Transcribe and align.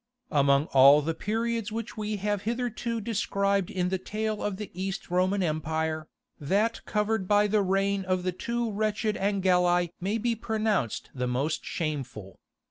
Among 0.31 0.65
all 0.73 1.03
the 1.03 1.13
periods 1.13 1.71
which 1.71 1.95
we 1.95 2.15
have 2.15 2.41
hitherto 2.41 2.99
described 3.01 3.69
in 3.69 3.89
the 3.89 3.99
tale 3.99 4.41
of 4.41 4.57
the 4.57 4.71
East 4.73 5.11
Roman 5.11 5.43
Empire, 5.43 6.07
that 6.39 6.83
covered 6.85 7.27
by 7.27 7.45
the 7.45 7.61
reign 7.61 8.03
of 8.05 8.23
the 8.23 8.31
two 8.31 8.71
wretched 8.71 9.15
Angeli 9.15 9.93
may 10.01 10.17
be 10.17 10.33
pronounced 10.33 11.11
the 11.13 11.27
most 11.27 11.63
shameful. 11.63 12.39